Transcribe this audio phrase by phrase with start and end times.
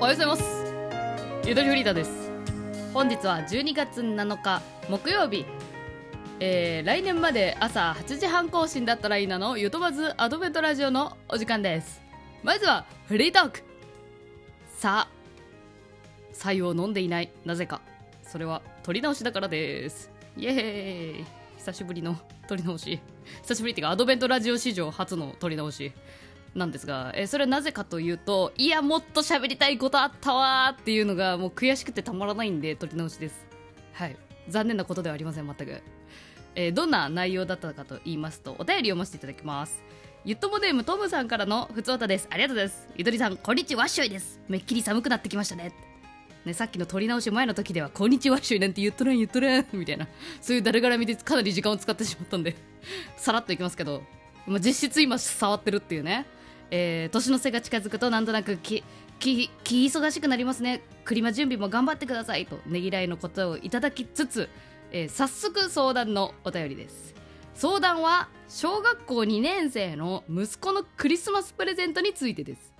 [0.00, 0.64] おはようございます。
[1.44, 2.30] ゆとりフリーダです。
[2.94, 5.44] 本日は12月7日木曜日。
[6.38, 12.00] えー、来年まで朝8時半更新だったらいいなのゆとばずアドベントラジオのお時間です。
[12.44, 13.64] まずはフリートーク。
[14.76, 15.10] さあ
[16.32, 17.32] 白湯を飲んでいない。
[17.44, 17.80] なぜか。
[18.22, 20.12] それは撮り直しだからです。
[20.36, 21.24] イエーイ。
[21.56, 23.00] 久しぶりの撮り直し。
[23.42, 25.90] 久しぶりっていうかアドベントラジオ史上初の撮り直し。
[26.54, 33.46] なんですが、えー、それはなぜかというといやもっと喋りたいことあったわっていうのがもう悔しくてたまらないんで撮り直しです。
[33.92, 34.16] はい。
[34.48, 35.82] 残念なことではありません全く、
[36.54, 39.82] えー、どんな内容だったかと言いますとお便り読ませていただきます。
[40.24, 42.26] ゆっともネームトムさんからのふつおたです。
[42.30, 42.88] ありがとうございます。
[42.96, 44.40] ゆとりさんこんにちはっしょいです。
[44.48, 45.72] めっきり寒くなってきましたね。
[46.44, 50.08] ね、さっきの撮り直し前の時では「こんにちはっしょい」なんて言っとらん言っとらんみたいな。
[50.40, 52.56] そういうだるがらみでかなり時間を使ってしまったんで
[53.16, 54.02] さらっといきますけど、
[54.46, 56.26] まあ、実質今触ってるっていうね。
[56.70, 58.84] えー、年の瀬が近づくとなんとなく気
[59.18, 60.82] 気気忙しくなりますね。
[61.04, 64.48] 車準備も頑張ってくださいとねぎらいのことをいただきつつ、
[64.92, 67.14] えー、早速相談のお便りです。
[67.54, 72.74] 相談は小学校2年生の息子のクリスマスプレゼントについてです。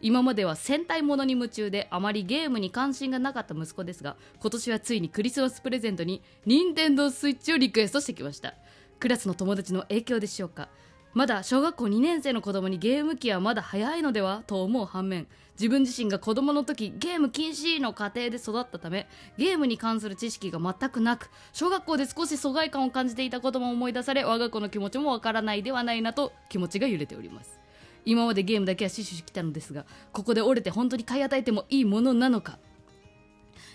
[0.00, 8.54] 今までは戦隊ものに夢中であまりゲームに関心がなかった息子ですが今年はついにクリスマスプレゼントに任天堂スイッチをリクエストしてきました。
[8.98, 10.68] クラスの友達の影響でしょうか？
[11.14, 27.62] まだ小学校2年生の子供にゲーム機はまだ早いのではと思う反面自分自身が子供の時ゲーム禁止の家庭で育ったためゲームに関する知識が全くなく小学校で少し疎外感を感じていたことも思い出され我が子の気持ちもわからないではないなと気持ちが揺れております。
[28.04, 32.58] 今までゲームだけは死守してきたのですがここで折れて本当に買い与えてもいいものなのか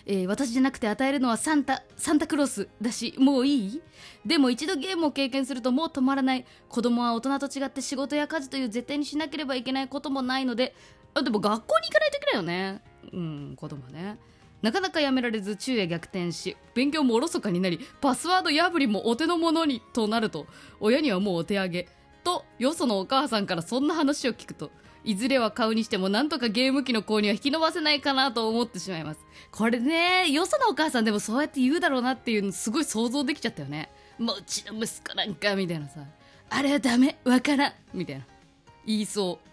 [0.10, 3.82] えー、私じゃなくて与えるのはサンタサンタクロースだしもういい？
[4.26, 6.46] でも一度ゲームを経験するともう止まらない。
[6.70, 10.74] 子供は大人と違って仕事や家事という絶対にしなければいけないこともないので
[11.14, 12.82] あでも学校に行かないといけないよね。
[13.12, 14.18] うん子供ね。
[14.62, 20.48] なかなかやめられず昼夜逆転し勉強もおろそかになりパスワード破りもお手の物にとなると
[20.80, 21.88] 親にはもうお手上げ
[22.24, 24.72] とよそのお母さんからそんな話を聞くと
[25.08, 29.22] いずれは買うにしてもなんとかゲーム機の購入は引き延ばせないかなと思ってしまいます。
[29.52, 33.90] これねよそのお母さんでもそうやって言うだろうなっていうのすごい想像できちゃったよね。
[34.20, 36.02] もううちの息子なんかみたいなさ。
[36.50, 38.26] あれはダメわからんみたいな。
[38.86, 39.48] 言いそう。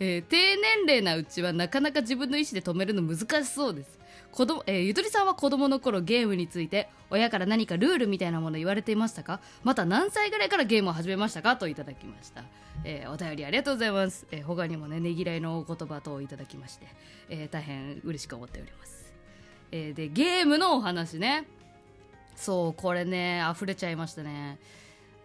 [0.00, 3.96] えー、低年齢なうちはなかなか自分の意思で止めるの難しそうです。
[4.32, 9.40] 子供、えー、ゆとりさんは子供の頃ゲームについて親から何かルールみたいなもの言われていましたか？
[9.64, 11.56] また何歳ぐらいからゲームを始めましたか？
[11.56, 12.44] といただきました、
[12.84, 16.86] えー、お便りありがとうございます、えー、他にもねねぎらいのお言葉といただきまして、
[17.30, 19.12] えー、大変嬉しく思っております、
[19.72, 21.46] えー、でゲームのお話ね。
[22.34, 24.58] そうこれね溢れちゃいましたね。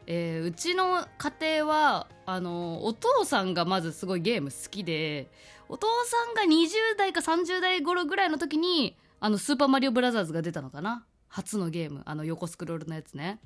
[0.08, 5.30] えー、うちの家庭はあのお父さんがまずすごいゲーム好きで
[5.70, 11.06] お父さんが20代か30代頃ぐらいの時にあのスーパーマリオブラザーズが出たのかな？
[11.28, 13.40] 初のゲームあの横スクロールのやつね。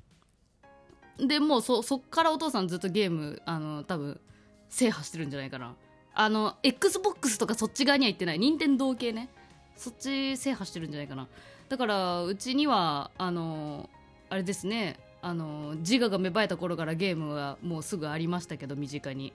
[1.18, 4.20] でもうそそっからお父さんずっとゲームあの多分
[4.68, 5.76] 制覇してるんじゃないかな。
[6.14, 8.38] あの XBOX とかそっち側には行ってない。
[8.38, 9.28] 任天堂系ね。
[9.76, 11.28] そっち制覇してるんじゃないかな。
[11.68, 13.90] だからうちにはあの
[14.30, 14.98] あれですね。
[15.22, 19.32] あの自我が芽生えた頃からゲームはもうすぐありましたけど身近に。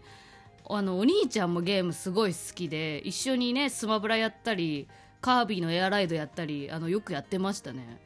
[0.70, 4.88] あのお兄ちゃんもゲームすごい好きで一緒にねスマブラやったり
[5.20, 8.00] カービィのエアライドやったりあのよくやってましたね。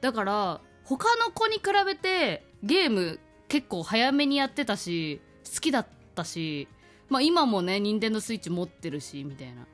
[0.00, 3.18] だから他の子に比べてゲーム
[3.48, 5.20] 結構早めにやってたし
[5.52, 6.68] 好きだったし、
[7.08, 9.66] まあ、今もね任天堂スイッチ持ってるしみたいな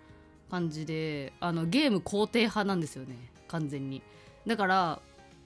[0.51, 4.03] 感じであのゲーム肯定派なんですよね完全に。
[4.47, 5.01] だから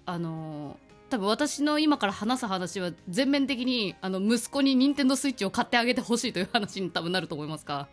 [0.07, 0.79] あの
[1.13, 7.87] 多分私の今から話す話は全面的にあの息子に任天堂スイッチを買ってあげてほしいという話に多分なると思いますか。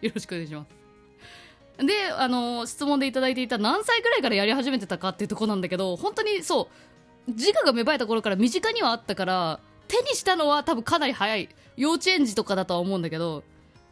[0.00, 1.86] よろしくお願いします。
[1.86, 6.68] であの質問でいただいていた何歳ぐらいからやり始めてたかっていうとこなんだけど本当にそ
[7.28, 13.44] う自我が芽生えた頃から身近にはあったから手にしたのは多分かなり早い幼稚園児とかだとは思うんだけど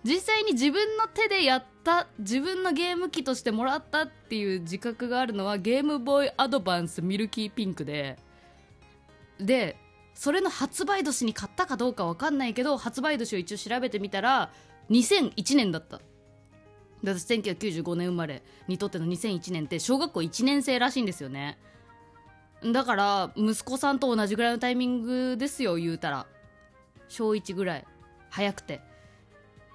[0.02, 8.18] 実際に自分の手でやった自分のゲーム機としてもらったっていう自覚があるのはゲームボーイアドバンスミルキーピンクで
[9.40, 9.76] で
[10.14, 14.50] それの発売年に買ったかどうか分かんないけど発売年を一応調べてみたら
[14.90, 16.00] 2001年だった。
[17.04, 21.58] 私1995年生まれにとっての2001年って小学校1年生らしいんですよね。
[22.64, 26.26] だから息子さんと同じぐらいのタイミングですよ言うたら。
[27.08, 27.84] 小1ぐらい。
[28.30, 28.80] 早くて。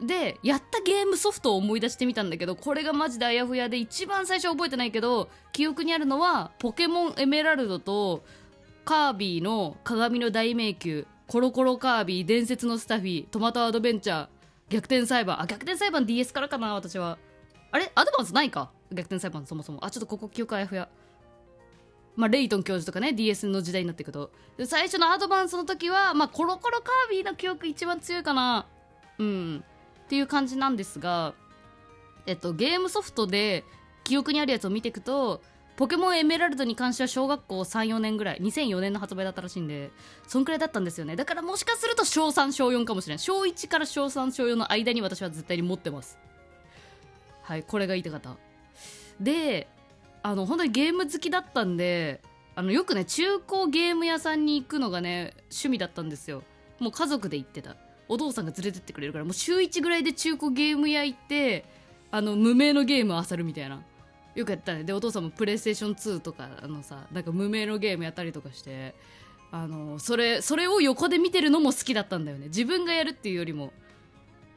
[0.02, 8.24] でやったゲームソフトを思い出してみたんだけどこれがマジであやふやで一番最初覚えてないけど記憶にあるのはポケモンエメラルドと
[8.84, 14.28] カービィの鏡の大迷宮コロコロカービィ伝説のスタフィートマトアドベンチャー
[14.70, 15.42] 逆転裁判。
[15.42, 17.18] あ逆転裁判 DS からかな私は。
[17.72, 17.92] あれ？
[17.96, 18.72] アドバンスないか？
[18.92, 19.86] 逆転裁判そもそも。
[19.86, 20.90] あちょっとここ記憶あやふや。
[22.16, 24.32] まあ、レイトン教授とかね DS の時代になっていくと。
[24.66, 28.68] 最初のアドバンスの時は、まあ、コロコロカービィの記憶一番強いかな。
[29.18, 29.64] うん。
[30.06, 31.34] っていう感じなんですが
[32.26, 33.64] えっとゲームソフトで
[34.04, 35.42] 記憶にあるやつを見ていくと
[35.82, 39.90] ポケモンエメラルドに関しては小学校34年ぐらい2004年の発売だったらしいんで
[40.28, 41.16] そんくらいだったんですよね。
[41.16, 46.20] だからもしかすると小3小4かもしれない小1から小3小4の間に私は絶対に持ってます。
[47.42, 48.38] はいこれが言いたかった。
[49.20, 49.68] で
[50.22, 52.22] あの本当にゲーム好きだったんで
[52.54, 56.44] あのよくね中古ゲーム屋さんに行くのがね趣味だったんですよ。
[56.78, 57.76] もう家族で行ってた。
[58.08, 61.66] お父さんが連れてってくれるからもう週1ぐらいで中古ゲーム屋行って
[62.12, 63.82] あの無名のゲームを漁るみたいな。
[64.36, 64.84] よくやったね。
[64.84, 68.96] でお父さんもプレイステーション2とかあのさなんか無名のゲームやったりとかして
[69.52, 72.48] あのそれそれを横で見てるのも好きだったんだよね。
[72.48, 73.74] 自分がやるっていうよりも。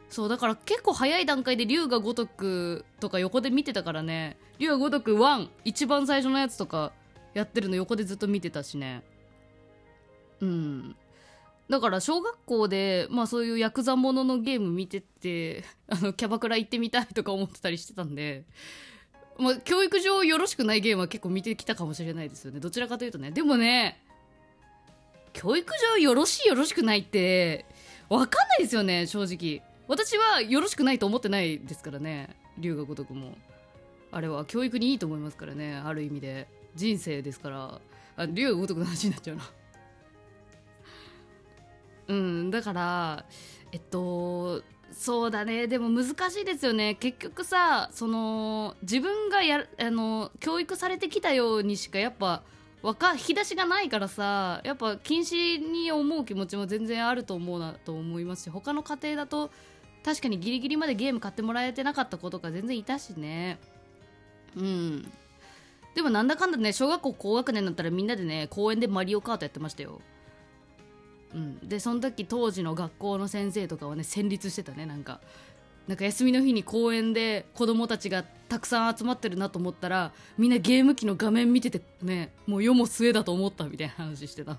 [0.09, 4.37] そうだから結構早い段階で龍が如くとか横で見てたからね。
[4.59, 6.93] 龍が如く1一番最初のやつとか
[7.33, 9.03] やってるの横でずっと見てたしね。
[10.41, 10.97] うん。
[11.69, 18.45] だから小学校でまあそういうヤクザもののゲーム見ててあのキャバクラ行ってみたいとか思ってたりしてたんで
[19.39, 22.61] まあ、教育上よろしくないゲームは結構見てきたかもしれないですよね。
[22.61, 23.31] どちらかというとね。
[23.31, 24.01] でもね
[25.33, 27.67] 教育上よろしいよろしくないって
[28.09, 29.63] 分かんないですよね正直。
[29.89, 32.37] 私はよろしくないと思ってないですからね。
[32.59, 33.37] 龍が如くも。
[34.13, 36.47] あれは教育にいいと思いますからねある意味で。
[36.77, 37.81] 人生ですから。
[38.17, 39.51] あ龍が如くの話になっちゃうな。
[42.07, 43.25] うんだから
[43.73, 44.63] えっと
[44.97, 45.67] そうだね。
[45.67, 46.95] でも難しいですよね。
[46.95, 52.43] 結局さその自分がやあの教育されてきたようにしかやっぱ
[52.95, 59.51] か引き出しがないからさやっぱ禁止に思う気持ちも全然あると思うなと思いますし他の家庭だと
[60.05, 63.59] 確かにギリギリまでゲーム買ってもらえてなかった子とか全然いたしね。
[64.55, 65.13] うん。
[65.95, 70.01] でもなんだかんだね小学校高学年になったらみんなでね公園でマリオカートやってましたよ。
[71.35, 75.21] うん、でその時当時の学校の先生とかはね戦慄してたねなんか。
[75.87, 84.59] なんか休みの日に公園で子供たちがたくさん集まってるなと思ったらみんなゲーム機の画面見ててねもう世も末だと思ったみたいな話してた。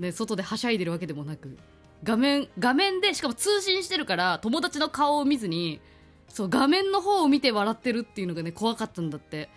[0.00, 1.56] で外ではしゃいでるわけでもなく
[2.02, 5.80] 画面画面でしかも通信してるから友達の顔を見ずに
[6.28, 9.48] そう画面の方を見て笑ってるっていうのがね怖かったんだって。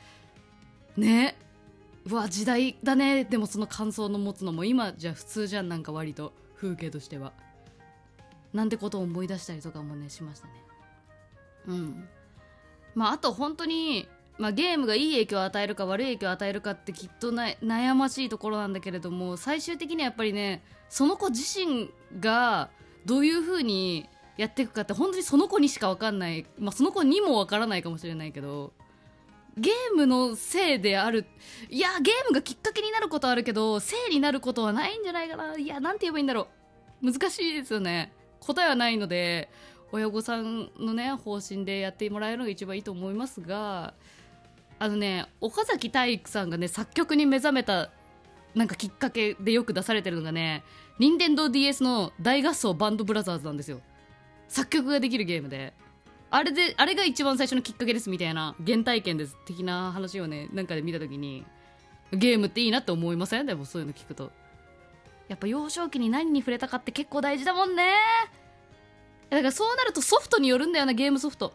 [0.95, 1.35] ね。
[2.09, 3.25] うわ時代だね。
[3.25, 7.33] でもその感想の持つのも今じゃ普通じゃんなんか割と風景としては。
[8.53, 10.53] なんてことを思い出したりとかもねしましたね。
[11.67, 12.09] うん。
[12.95, 14.07] まああと本当に
[14.37, 21.89] まあ、ゲームがいい影響を与えるか悪い影響を与えるかってきっと悩ましいところなんだけれども最終的にはやっぱりねその子自身
[22.19, 22.69] が
[23.03, 24.07] どういう風に
[24.37, 28.73] やっていくかって本当にその子にしか分かんない、まあ、その子にも分からないかもしれないけど。
[29.57, 31.25] ゲームのせいである。
[31.69, 35.57] いやゲームがきっかけになることはあるけどせいになることはないんじゃないかな。
[35.57, 36.47] いやなんて言えばいいんだろ
[37.01, 37.11] う。
[37.11, 38.13] 難しいですよね。
[38.39, 39.49] 答えはないので
[39.91, 43.93] 親御さんのね方針でやってもらえるのが一番いいと思いますが
[44.79, 47.89] あのね岡崎体育さんがね作曲に目覚めた
[48.53, 50.63] なんかきっかけでよく出されてるのがね
[50.99, 53.81] 任天堂 d s の大合奏バンドブラザーズなんですよ。
[54.47, 55.73] 作曲ができるゲームで。
[56.29, 61.45] あれであれが一番最初のきっかけですみたいな原体験です的な話をねなんかで見た時に
[62.11, 63.45] ゲームっていいなって思いません？
[63.45, 64.31] でもそういうの聞くと。
[65.27, 67.91] やっぱ幼少期に何に触れたかって結構大事だもんね。
[69.29, 71.53] だからそうなるとソフトによるんだよなゲームソフト。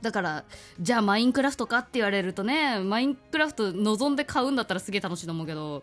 [0.00, 0.44] だから
[0.80, 5.82] じゃあマインクラフトかって言われるとねマインクラフト望んで買うんだったらすげえ楽しいと思うけど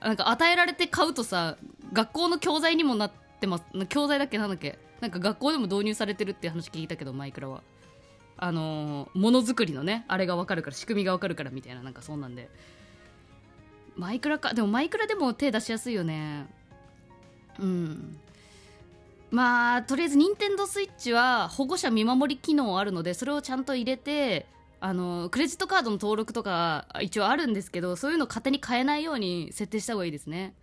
[0.00, 1.56] なんか与えられて買うとさ
[1.92, 3.64] 学校の教材にもなってます。
[3.88, 4.78] 教材だっけなんだっけ？
[5.04, 7.62] なんか学校でも導入されてるって話聞いたけどマイクラは。
[8.38, 12.48] あのものづくりのねあれが分かるから仕組みが分かるからみたいななんかそうなんで。
[13.96, 14.54] マイクラか。
[14.54, 16.46] でもマイクラでも手出しやすいよね。
[17.60, 18.18] うん。
[19.30, 24.46] まあとりあえず任天堂スイッチは保護者見守り機能あるのでそれをちゃんと入れて
[24.80, 30.54] あのクレジットカードの登録とか一応あるんですけどそういうの勝手に変えないように設定した方がいいですね。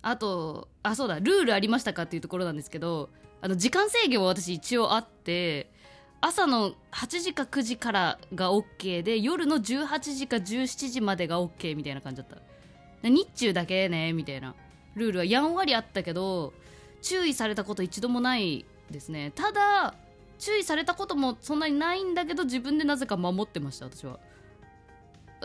[0.00, 3.10] あとあそうだルールありましたかっていうところなんですけど
[3.44, 5.70] あの時間制限は私一応あって
[6.22, 12.38] 朝の8時か9時からが OK で夜の18時か17時までが OK みたいな感じだった。
[13.06, 14.54] 日中だけねみたいな。
[14.94, 16.54] ルールはやんわりあったけど
[17.02, 19.30] 注意されたこと一度もないですね。
[19.34, 19.94] ただ
[20.38, 24.20] 注意されたこともそんなにないんだけど自分でなぜか守ってました私は。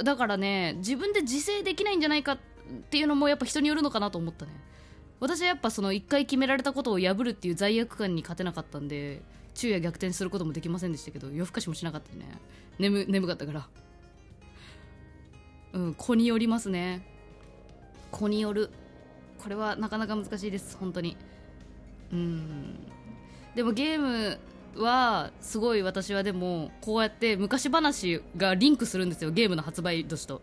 [0.02, 2.38] だからね自分で自制できないんじゃないかっ
[2.90, 4.54] ていうのもやっぱ人によるのかなと思ったね。
[5.20, 9.22] 私はやっぱその1回決められたことを破るっていう罪悪感に勝てなかったんで
[9.54, 12.26] 昼夜逆転することもできませんでしたけど夜更かしもしなかったね。
[12.78, 13.68] 眠眠かったから。
[15.74, 17.06] うん子によりますね。
[18.12, 18.70] 子による。
[19.38, 21.18] これはなかなか難しいです本当に。
[22.14, 22.80] うん。
[23.56, 24.40] でもゲーム
[24.76, 30.42] はすごい私はでもこうやって昔話がリンクするんですよゲームの発売年と。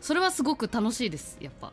[0.00, 1.72] それはすごく楽しいですやっぱ。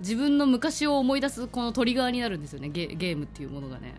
[0.00, 2.68] 自分の昔を思い出すこのトリガーになるんですよね。
[2.68, 3.94] ゲゲームっていうものがね。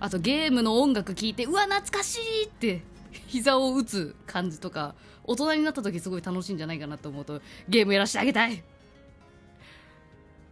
[0.00, 2.82] あとゲームの音楽聴いてうわ懐かしいって
[3.26, 8.62] 膝を打つ感じとか大人になった時すごい楽しいんじゃないかなと思うとゲームやらせてあげたい！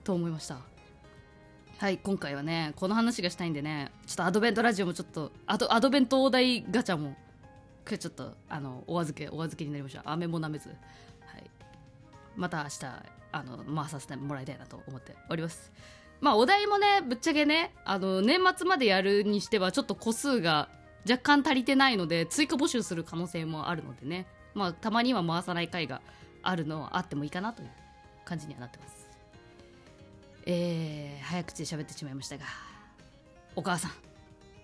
[0.02, 0.58] と思いました。
[1.78, 7.14] はい今回はねこの話がしたいんでねちょっとアドベントラジオもちょっとアドアドベント大台ガチャも
[7.86, 10.02] ちょっとあのお預けお預けになりました。
[10.04, 10.70] 飴もなめず。
[10.70, 10.74] は
[11.38, 11.50] い。
[12.34, 13.25] また明日。
[13.40, 15.72] あの回させてもらいたいなと思っております。
[16.20, 20.68] まあお題もねぶっちゃけねあの年末までやるにしてはちょっと個数が
[21.08, 24.26] 若干足りてないので追加募集する可能性もあるのでね。
[24.54, 26.00] まあたまには回さない回が
[26.42, 27.70] あるのはあってもいいかなという
[28.24, 29.08] 感じにはなってます。
[30.46, 32.44] えー、早口で喋ってしまいましたが
[33.54, 33.90] お母さん。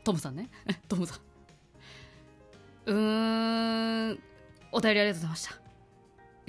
[0.05, 0.49] トムさんね。
[0.89, 1.19] トムさん。
[2.87, 4.19] うーん
[4.73, 5.62] お便りありがとうございました。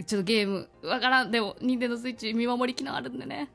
[0.02, 1.32] ちょっとゲームわからん。
[1.32, 3.50] でも任天堂スイッチ見守り機能あるんでね。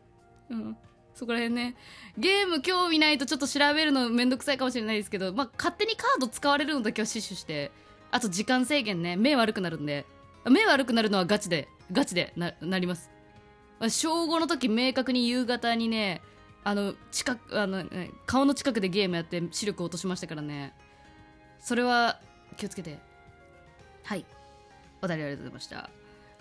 [0.51, 0.77] うん。
[1.15, 1.75] そこら辺ね。
[2.17, 7.73] ゲーム興味ないとちょっと調べるのめんどくさいかもしれないですけどまあ勝手にカード使われるのだけは死守して
[8.13, 9.17] あと時間制限ね。
[9.17, 10.07] 目悪くなるんで。
[10.49, 13.11] 目悪くなるのはガチでガチでななります。
[13.89, 16.21] 小5の時明確に夕方にね
[16.65, 17.85] あの近くあの
[18.27, 20.73] 顔の近くでゲームやって視力落としましたからね。
[21.59, 22.21] それは
[22.57, 22.99] 気をつけて。
[24.05, 24.25] はい。
[25.03, 25.98] お便りありがとうございました。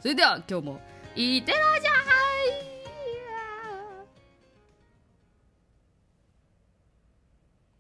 [0.07, 0.79] それでは今日も
[1.17, 2.76] いってらっしゃい